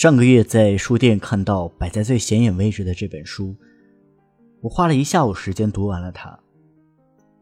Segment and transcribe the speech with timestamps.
[0.00, 3.54] 上个月在书店看到摆在最显眼位置的这本书，
[4.62, 6.40] 我花了一下午时间读完了它。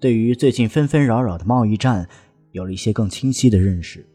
[0.00, 2.08] 对于最近纷纷扰扰的贸易战，
[2.52, 4.08] 有了一些更清晰的认识。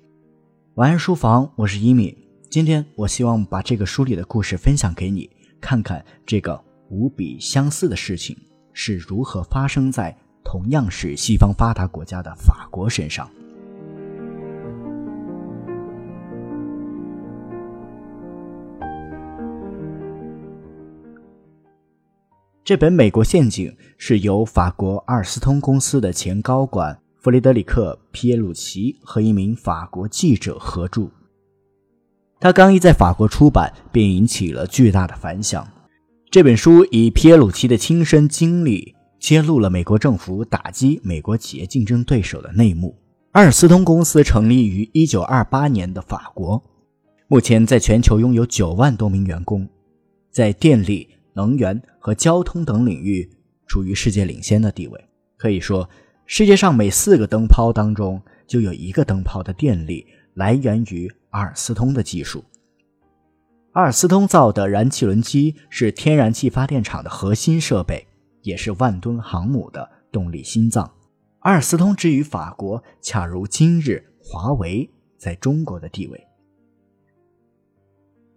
[0.73, 2.17] 晚安书房，我是一米。
[2.49, 8.35] 今天我希望把这个书里的故事分享给你，看看这个无比相似的事情
[8.73, 13.29] 是如何发生在同样是西方发达国家的法国身上。
[22.63, 31.09] 这本《美国陷阱》是由法国阿尔斯通公司的前高管弗雷德里克·皮耶鲁奇和一名法国记者合著。
[32.39, 35.67] 他刚一在法国出版，便引起了巨大的反响。
[36.29, 42.95] 这本书以皮耶鲁奇的亲身经历，揭露了美国政府打击美国企业竞争对手的内幕。
[43.31, 46.61] 阿尔斯通公司成立于1928年的法国，
[47.27, 49.67] 目前在全球拥有9万多名员工，
[50.29, 51.07] 在电力。
[51.33, 53.29] 能源和交通等领域
[53.67, 55.05] 处于世界领先的地位。
[55.37, 55.89] 可以说，
[56.25, 62.43] 世界上每四个灯泡当中就有一个灯泡的电力来源于阿尔斯通的技术。
[63.73, 68.05] 阿尔斯通造的燃气轮机是天然气发电厂的核心设备，
[68.41, 70.93] 也是万吨航母的动力心脏。
[71.39, 74.87] 阿尔斯通之于法国，恰如今日华为
[75.17, 76.27] 在中国的地位。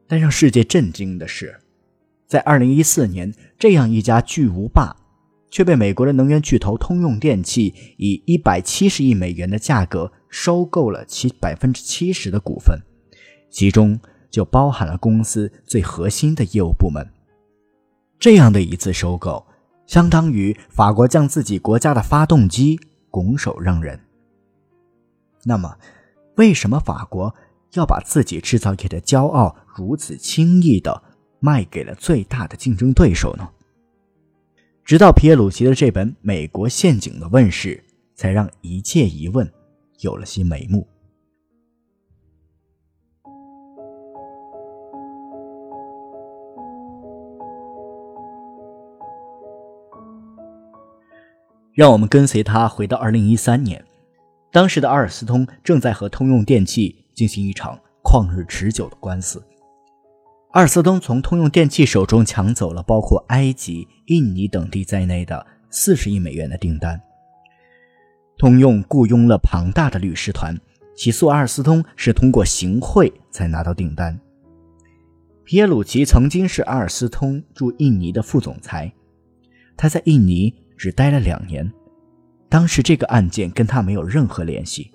[0.07, 1.59] 但让世界震惊的是。
[2.35, 4.97] 在二零一四年，这样一家巨无霸，
[5.53, 12.77] 却被美国的能源巨头通用电气以一百七十亿美元的价格收购了其百分之七十的股份，
[13.53, 13.97] 其中
[14.33, 17.09] 就包含了公司最核心的业务部门。
[18.19, 19.47] 这样的一次收购，
[19.87, 22.81] 相当于法国将自己国家的发动机
[23.13, 24.01] 拱手让人。
[25.45, 25.77] 那么，
[26.35, 27.33] 为什么法国
[27.75, 31.01] 要把自己制造业的骄傲如此轻易的？
[31.45, 33.47] 卖给了最大的竞争对手呢。
[34.83, 37.85] 直到皮耶鲁奇的这本《美国陷阱》的问世，
[38.15, 39.47] 才让一切疑问
[40.01, 40.89] 有了些眉目。
[51.75, 53.85] 让我们跟随他回到二零一三年，
[54.51, 59.45] 当时的阿尔斯通正在和通用电气进行一场旷日持久的官司。
[60.55, 67.01] 阿尔斯通从通用电气手中抢走了包括埃及、印尼等地在内的四十亿美元的订单。
[68.39, 70.57] 通用雇佣了庞大的律师团，
[70.95, 74.17] 起诉阿尔斯通是通过行贿才拿到订单。
[75.43, 78.93] 皮耶鲁奇曾经是阿尔斯通驻印尼的副总裁，
[79.77, 81.69] 他在印尼只待了两年，
[82.49, 84.93] 当时这个案件跟他没有任何联系。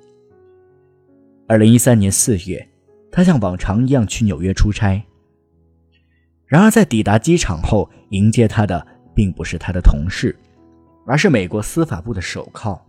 [1.49, 2.65] 二零一三年四月，
[3.11, 5.03] 他像往常一样去纽约出差。
[6.49, 10.35] 然而，在抵达机场后，迎接他的并不是他的同事，
[11.05, 12.83] 而是美国司法部的手铐。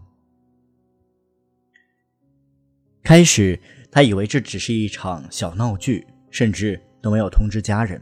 [3.03, 3.60] 开始，
[3.93, 8.00] 他以为这只是一场小闹剧，甚至都没有通知家人。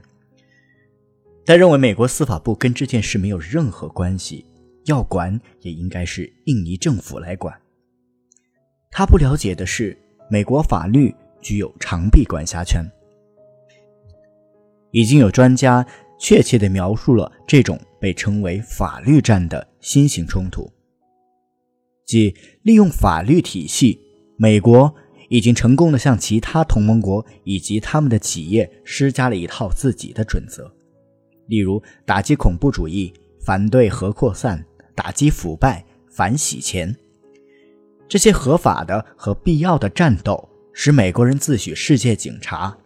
[1.44, 4.46] 他认为美国司法部跟这件事没有任何关系，
[4.84, 7.60] 要管也应该是印尼政府来管。
[8.92, 9.98] 他不了解的是，
[10.30, 12.88] 美国法律具有长臂管辖权。
[14.90, 15.86] 已经有专家
[16.18, 20.70] 确切地描述了这种被称为“法律战”的新型冲突，
[22.06, 24.00] 即利用法律体系，
[24.36, 24.94] 美国
[25.28, 30.72] 已经成功地向其他同盟国以及他们的企业施加了一套自己的准则，
[31.46, 36.96] 例如打击恐怖主义、反对核扩散、打击腐败、反洗钱。
[38.08, 42.76] 这些合法的和必要的战斗，使美国人自诩世界警察。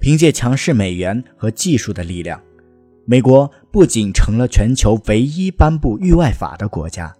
[0.00, 2.40] 凭借强势美元和技术的力量，
[3.04, 7.14] 美国不仅成了全球唯一颁布域外法的国家，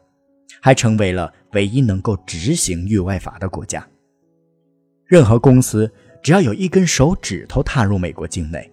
[0.60, 3.86] 还成为了唯一能够执行域外法的国家。
[5.04, 5.90] 任何公司
[6.22, 8.70] 只要有一根手指头踏入美国境内，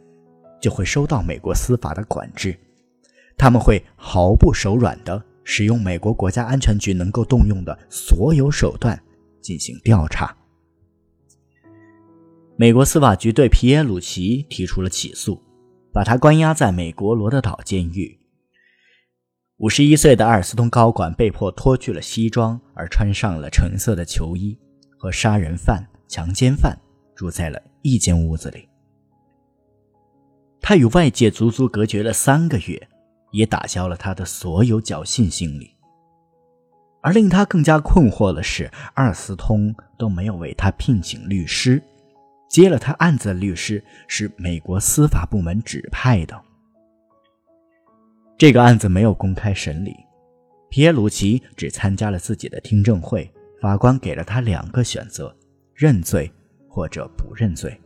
[0.62, 2.56] 就会受到美国司法的管制。
[3.38, 9.01] 他们会毫不手软地使用美国国家安全局能够动用的所有手段
[9.41, 10.35] 进行调查。
[12.57, 15.44] 美国司法局对皮耶鲁奇提出了起诉，
[15.92, 18.18] 把他关押在美国罗德岛监狱。
[19.57, 24.57] 五十一岁的阿尔斯通高管被迫脱去了西装，而穿上了橙色的球衣，
[24.98, 26.78] 和杀人犯、强奸犯
[27.13, 28.69] 住在了一间屋子里。
[30.62, 32.88] 他与外界足足隔绝了三个月，
[33.31, 35.75] 也打消了他的所有侥幸心理。
[37.02, 41.84] 而令他更加困惑的是，阿尔斯通都没有为他聘请律师。
[42.56, 46.42] 接了他案子的律师是美国司法部门指派的。
[48.38, 49.94] 这个案子没有公开审理，
[50.69, 53.30] 皮耶鲁奇只参加了自己的听证会。
[53.60, 55.36] 法官给了他两个选择：
[55.74, 56.31] 认罪
[56.69, 57.78] 或者不认罪。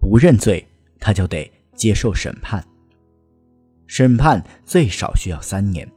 [0.00, 0.64] 不认罪，
[1.00, 2.64] 他就得接受审判。
[3.88, 5.90] 审判最少需要三年，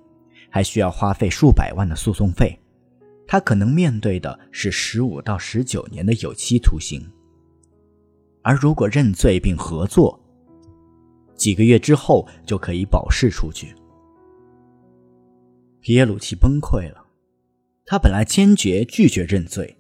[0.50, 2.60] 还需要花费数百万的诉讼费。
[3.28, 7.08] 他可能面对的是十五到十九年的有期徒刑。
[8.42, 10.20] 而如果认罪并合作，
[11.36, 13.76] 几个月之后就可以保释出去。
[15.82, 17.06] 皮耶鲁奇崩溃了，
[17.86, 19.78] 他本来坚决拒绝认罪，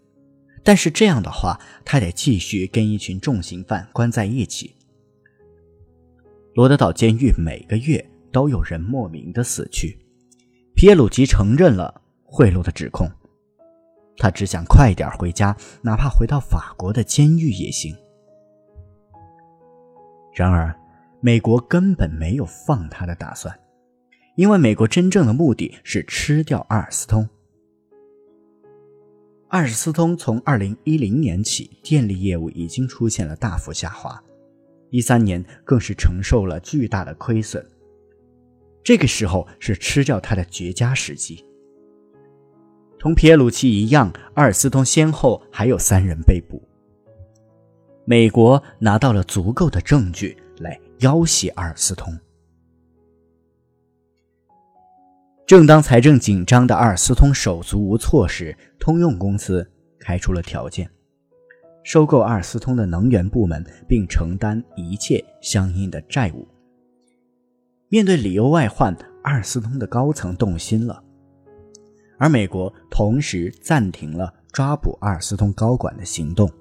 [0.63, 4.75] 但是这样的话，他得继续跟一群重刑犯关在一起。
[6.56, 9.97] 罗德岛监狱每个月都有人莫名的死去，
[10.73, 13.09] 皮耶鲁奇承认了贿赂的指控。
[14.17, 17.95] 他只想快点回家，哪怕回到法国的监狱也行。
[20.34, 20.74] 然而，
[21.22, 23.60] 美国根本没有放他的打算，
[24.36, 27.28] 因为美国真正的目的是吃掉阿尔斯通。
[29.50, 34.24] 阿尔斯通从2010年起，电力业务已经出现了大幅下滑
[34.92, 37.66] ，13年更是承受了巨大的亏损。
[38.84, 41.44] 这个时候是吃掉他的绝佳时机。
[43.00, 46.69] 同皮耶鲁奇一样，阿尔斯通先后还有三人被捕。
[48.09, 52.11] 美国拿到了足够的证据来要挟阿尔斯通。
[55.45, 59.69] 正当财政紧张的阿尔斯通手足无措时，通用公司
[60.00, 60.89] 开出了条件：
[61.83, 66.47] 收购阿尔斯通的能源部门，并承担一切相应的债务。
[67.89, 68.91] 面对里忧外患，
[69.21, 71.03] 阿尔斯通的高层动心了。
[72.17, 76.51] 而美国同时暂停了抓捕阿尔斯通高管的行动。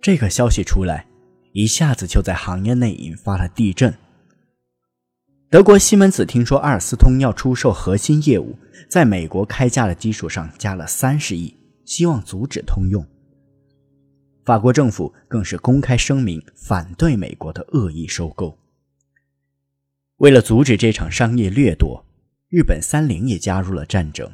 [0.00, 1.06] 这个消息出来，
[1.52, 3.94] 一下子就在行业内引发了地震。
[5.50, 8.58] 德国西门子听说阿尔斯通要出售核心业务，
[8.88, 13.06] 在美国开价的基础上加了三十亿，希望阻止通用。
[14.44, 18.58] 法国政府更是公开声明反对美国的恶意收购。
[20.18, 22.04] 为了阻止这场商业掠夺。
[22.50, 24.32] 日本三菱也加入了战争，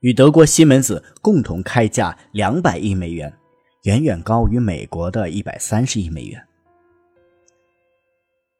[0.00, 3.32] 与德国西门子共同开价两百亿美元，
[3.82, 6.46] 远远高于美国的一百三十亿美元。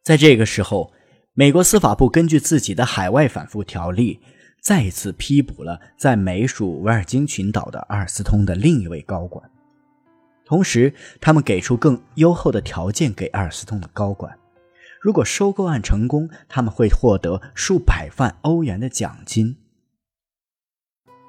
[0.03, 0.93] 在这个时候，
[1.35, 4.19] 美国司法部根据自己的海外反复条例，
[4.63, 9.51] 再次批捕了在美属维尔京群岛的阿尔斯通的另一位高管，
[10.47, 14.37] 同时他们给出更优厚的条件给阿尔斯通的高管。
[15.01, 19.57] 如果收购案成功，他们会获得数百万欧元的奖金。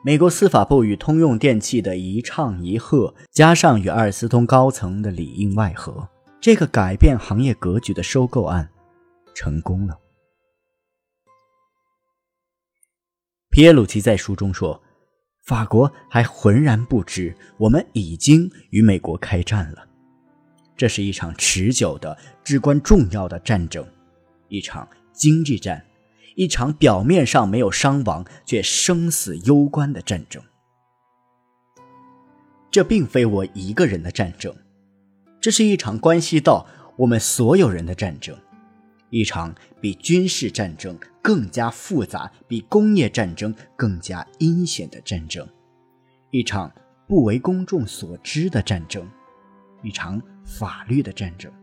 [0.04, 6.10] 美国司法部与通用电气的一唱一和，加上与阿尔斯通高层的里应外合，
[6.40, 8.68] 这个改变行业格局的收购案
[9.36, 9.96] 成功了。
[13.52, 14.82] 皮耶鲁奇在书中说
[15.46, 19.88] ：“法国还浑然不知，我们已经与美国开战了。”
[20.76, 23.86] 这是一场持久的、至关重要的战争，
[24.48, 25.86] 一场经济战，
[26.36, 30.42] 一场表面上没有伤亡却生死攸关的战争。
[32.70, 34.56] 这并非我一个人的战争，
[35.40, 36.66] 这是一场关系到
[36.98, 38.38] 我们所有人的战争，
[39.10, 45.48] 一场比军事战争更加复杂、比工业战争更加阴险的战争，
[46.30, 46.72] 一场
[47.08, 49.10] 不为公众所知的战争，
[49.84, 50.22] 一场。
[50.44, 51.54] 法律的战争，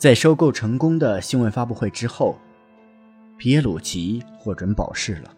[0.00, 2.34] 在收购成功的新闻发布会之后，
[3.36, 5.30] 皮耶鲁奇获准保释了。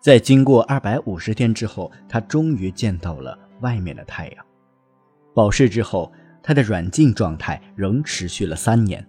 [0.00, 4.44] 在经过二百五十天之后，他终于见到了外面的太阳。
[5.32, 6.12] 保释之后，
[6.42, 9.06] 他的软禁状态仍持续了三年，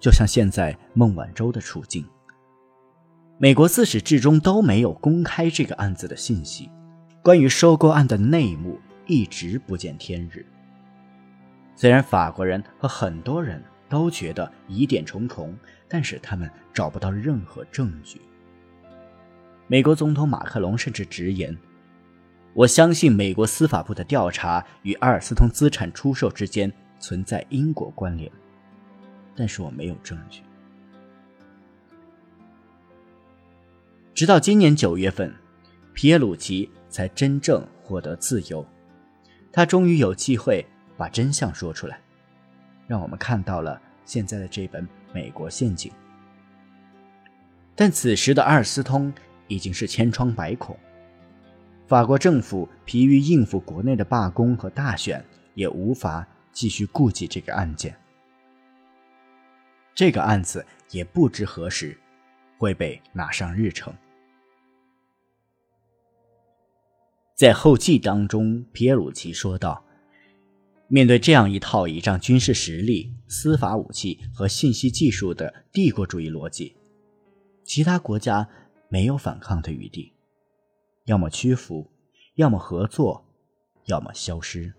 [0.00, 2.02] 就像现在孟晚舟的处境。
[3.36, 6.70] 美国自始至终都没有公开这个案子的信息。
[7.22, 10.46] 关于收购案的内幕一直不见天日。
[11.74, 15.56] 虽然法国人和很多人都觉得疑点重重，
[15.88, 18.20] 但是他们找不到任何证据。
[19.66, 21.56] 美国总统马克龙甚至直言
[22.54, 28.30] ：“我相信美国司法部的调查与阿尔斯通资产出售之间存在因果关联，
[29.34, 30.42] 但是我没有证据。”
[34.14, 35.34] 直到今年九月份，
[35.92, 36.70] 皮耶鲁奇。
[36.94, 38.64] 才真正获得自由，
[39.50, 40.64] 他终于有机会
[40.96, 42.00] 把真相说出来，
[42.86, 45.90] 让我们看到了现在的这本《美国陷阱》。
[47.74, 49.12] 但此时的阿尔斯通
[49.48, 50.78] 已经是千疮百孔，
[51.86, 55.24] 法国政府疲于应付国内的罢工和大选，
[55.54, 57.96] 也无法继续顾及这个案件。
[59.94, 61.98] 这个案子也不知何时
[62.58, 63.92] 会被拿上日程。
[67.34, 69.84] 在后记当中，皮耶鲁奇说道
[70.94, 76.76] ：“面对这样一套倚仗军事实力、司法武器和信息技术的帝国主义逻辑，
[77.64, 78.48] 其他国家
[78.88, 80.12] 没有反抗的余地，
[81.06, 81.90] 要么屈服，
[82.36, 83.26] 要么合作，
[83.86, 84.72] 要么消失。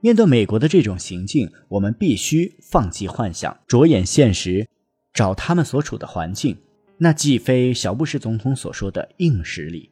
[0.00, 4.66] 面对美国的这种行径，我们必须放弃幻想，着眼现实，
[5.12, 6.56] 找他们所处的环境。
[6.96, 9.90] 那既非小布什总统所说的硬实力。”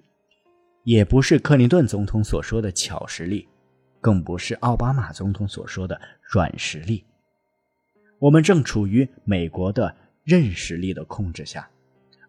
[0.84, 3.46] 也不是克林顿总统所说的巧实力，
[4.04, 7.06] 更不是奥巴马总统所说的软实力。
[8.18, 11.66] 我们正处于美国的韧实力的控制下，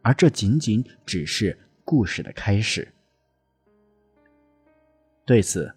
[0.02, 2.88] 而这仅仅只是故事的开始。
[5.26, 5.70] 对此，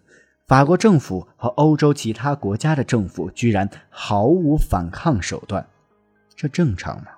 [0.47, 5.67] 法国政府和欧洲其他国家的政府居然毫无反抗手段，
[6.33, 7.11] 这正常吗？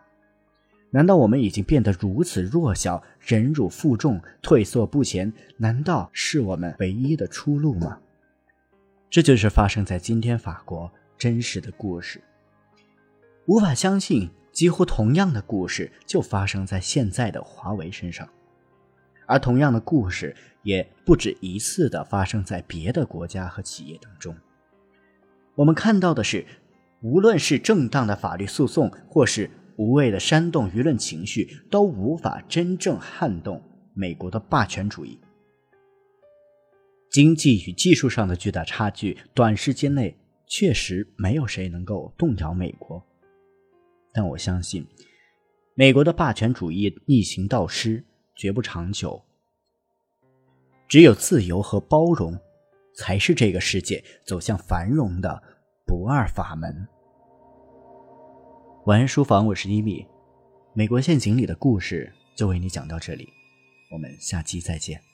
[0.89, 5.31] 难道我们已经变得如此弱小、忍辱负重、退缩不前？
[5.57, 7.99] 难道是我们唯一的出路吗？
[9.11, 12.23] 这就是发生在今天法国真实的故事。
[13.45, 18.25] 无法相信，几乎同样的故事就发生在现在的华为身上，
[19.27, 24.33] 而同样的故事也不止一次的发生在别的国家和企业当中。
[25.55, 26.45] 我们看到的是，
[27.01, 33.61] 无论是正当的法律诉讼，或是无谓的煽动舆论情绪都无法真正撼动
[33.93, 35.19] 美国的霸权主义。
[37.11, 43.05] 经济与技术上的巨大差距，短时间内确实没有谁能够动摇美国。
[44.13, 44.87] 但我相信，
[45.75, 48.01] 美国的霸权主义逆行道失，
[48.33, 49.21] 绝不长久。
[50.87, 52.39] 只有自由和包容，
[52.95, 55.43] 才是这个世界走向繁荣的
[55.85, 56.87] 不二法门。
[58.85, 60.07] 晚安书房，我是伊米。
[60.73, 63.27] 美国陷阱里的故事就为你讲到这里，
[63.91, 65.10] 我们下期再见。